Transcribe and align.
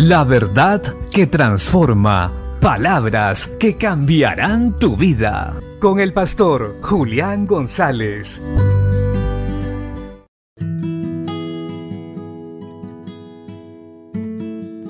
La 0.00 0.22
verdad 0.22 0.80
que 1.10 1.26
transforma. 1.26 2.32
Palabras 2.60 3.48
que 3.58 3.76
cambiarán 3.76 4.78
tu 4.78 4.96
vida. 4.96 5.60
Con 5.80 5.98
el 5.98 6.12
pastor 6.12 6.76
Julián 6.82 7.48
González. 7.48 8.40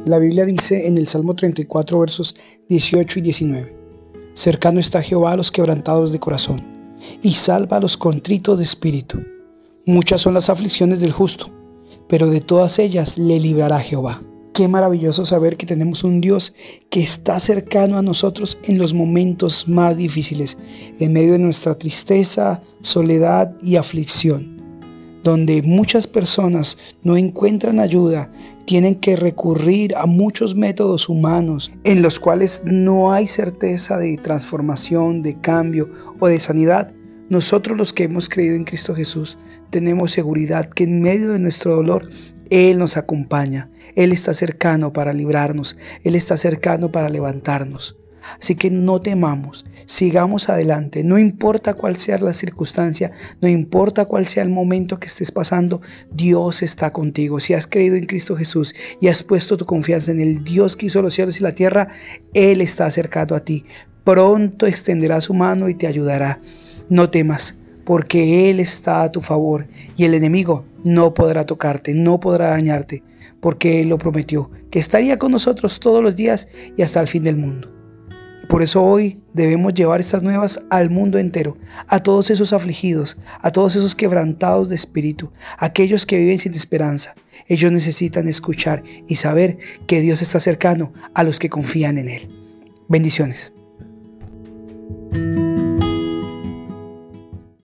La 0.05 0.19
Biblia 0.19 0.45
dice 0.45 0.87
en 0.87 0.99
el 0.99 1.07
Salmo 1.07 1.35
34 1.35 2.01
versos 2.01 2.37
18 2.69 3.21
y 3.21 3.23
19, 3.23 3.77
Cercano 4.35 4.79
está 4.79 5.01
Jehová 5.01 5.33
a 5.33 5.37
los 5.39 5.51
quebrantados 5.51 6.13
de 6.13 6.21
corazón, 6.21 6.61
y 7.23 7.33
salva 7.33 7.79
a 7.79 7.81
los 7.81 7.97
contritos 7.97 8.59
de 8.59 8.65
espíritu. 8.65 9.23
Muchas 9.87 10.21
son 10.21 10.35
las 10.35 10.51
aflicciones 10.51 11.01
del 11.01 11.13
justo, 11.13 11.49
pero 12.11 12.27
de 12.27 12.43
todas 12.43 12.79
ellas 12.79 13.17
le 13.17 13.41
librará 13.41 13.81
Jehová. 13.81 14.21
Qué 14.59 14.67
maravilloso 14.67 15.25
saber 15.25 15.57
que 15.57 15.67
tenemos 15.67 16.03
un 16.03 16.21
Dios 16.21 16.53
que 16.91 16.99
está 16.99 17.39
cercano 17.39 17.97
a 17.97 18.03
nosotros 18.03 18.59
en 18.65 18.77
los 18.77 18.93
momentos 18.93 19.69
más 19.69 19.97
difíciles, 19.97 20.59
en 20.99 21.13
medio 21.13 21.35
de 21.35 21.39
nuestra 21.39 21.79
tristeza, 21.79 22.61
soledad 22.81 23.55
y 23.63 23.77
aflicción 23.77 24.59
donde 25.23 25.63
muchas 25.63 26.09
personas 26.09 26.77
no 27.05 27.17
encuentran 27.17 27.79
ayuda, 27.79 28.33
tienen 28.65 28.97
que 28.97 29.15
recurrir 29.15 29.95
a 29.95 30.07
muchos 30.07 30.57
métodos 30.57 31.09
humanos 31.09 31.71
en 31.85 32.03
los 32.03 32.19
cuales 32.19 32.63
no 32.65 33.13
hay 33.13 33.29
certeza 33.29 33.97
de 33.97 34.17
transformación, 34.17 35.23
de 35.23 35.41
cambio 35.41 35.89
o 36.19 36.27
de 36.27 36.41
sanidad, 36.41 36.93
nosotros 37.29 37.77
los 37.77 37.93
que 37.93 38.05
hemos 38.05 38.29
creído 38.29 38.57
en 38.57 38.65
Cristo 38.65 38.95
Jesús 38.95 39.39
tenemos 39.71 40.13
seguridad 40.13 40.71
que 40.71 40.85
en 40.85 41.03
medio 41.03 41.33
de 41.33 41.39
nuestro 41.39 41.77
dolor 41.77 42.09
Él 42.51 42.79
nos 42.79 42.97
acompaña, 42.97 43.71
Él 43.95 44.13
está 44.13 44.35
cercano 44.35 44.93
para 44.93 45.13
librarnos, 45.13 45.77
Él 46.05 46.15
está 46.15 46.37
cercano 46.37 46.91
para 46.91 47.09
levantarnos. 47.09 47.97
Así 48.41 48.55
que 48.57 48.71
no 48.71 49.01
temamos, 49.01 49.65
sigamos 49.87 50.49
adelante, 50.49 51.03
no 51.03 51.19
importa 51.19 51.75
cuál 51.75 51.97
sea 51.97 52.19
la 52.19 52.33
circunstancia, 52.33 53.13
no 53.41 53.49
importa 53.49 54.05
cuál 54.05 54.27
sea 54.27 54.43
el 54.43 54.51
momento 54.51 55.01
que 55.01 55.07
estés 55.07 55.33
pasando, 55.33 55.81
Dios 56.11 56.63
está 56.63 56.93
contigo. 56.93 57.41
Si 57.41 57.55
has 57.55 57.67
creído 57.67 57.97
en 57.97 58.07
Cristo 58.07 58.37
Jesús 58.37 58.75
y 59.01 59.09
has 59.09 59.23
puesto 59.23 59.57
tu 59.57 59.65
confianza 59.65 60.11
en 60.11 60.21
el 60.21 60.45
Dios 60.45 60.77
que 60.77 60.87
hizo 60.87 61.01
los 61.01 61.15
cielos 61.15 61.41
y 61.41 61.43
la 61.45 61.53
tierra, 61.53 61.89
Él 62.35 62.61
está 62.61 62.87
acercado 62.87 63.35
a 63.35 63.41
ti. 63.41 63.65
Pronto 64.05 64.67
extenderá 64.67 65.21
su 65.21 65.35
mano 65.35 65.69
y 65.69 65.75
te 65.75 65.87
ayudará. 65.87 66.41
No 66.89 67.11
temas, 67.11 67.57
porque 67.89 68.51
Él 68.51 68.61
está 68.61 69.03
a 69.03 69.11
tu 69.11 69.23
favor 69.23 69.67
y 69.97 70.05
el 70.05 70.13
enemigo 70.13 70.67
no 70.85 71.15
podrá 71.15 71.47
tocarte, 71.47 71.95
no 71.95 72.21
podrá 72.21 72.51
dañarte, 72.51 73.03
porque 73.41 73.81
Él 73.81 73.89
lo 73.89 73.97
prometió, 73.97 74.51
que 74.71 74.79
estaría 74.79 75.19
con 75.19 75.33
nosotros 75.33 75.81
todos 75.81 76.03
los 76.03 76.15
días 76.15 76.49
y 76.77 76.83
hasta 76.83 77.01
el 77.01 77.09
fin 77.09 77.23
del 77.23 77.39
mundo. 77.39 77.73
Por 78.47 78.63
eso 78.63 78.83
hoy 78.85 79.23
debemos 79.33 79.73
llevar 79.73 80.01
estas 80.01 80.23
nuevas 80.23 80.61
al 80.69 80.91
mundo 80.91 81.19
entero, 81.19 81.57
a 81.87 81.99
todos 82.01 82.29
esos 82.29 82.53
afligidos, 82.53 83.17
a 83.41 83.53
todos 83.53 83.75
esos 83.75 83.95
quebrantados 83.95 84.69
de 84.69 84.75
espíritu, 84.75 85.33
aquellos 85.57 86.05
que 86.05 86.19
viven 86.19 86.39
sin 86.39 86.53
esperanza. 86.53 87.15
Ellos 87.47 87.73
necesitan 87.73 88.29
escuchar 88.29 88.83
y 89.07 89.15
saber 89.15 89.57
que 89.87 90.03
Dios 90.03 90.21
está 90.21 90.41
cercano 90.41 90.93
a 91.15 91.23
los 91.23 91.39
que 91.39 91.49
confían 91.49 91.97
en 91.97 92.09
Él. 92.09 92.29
Bendiciones. 92.87 93.55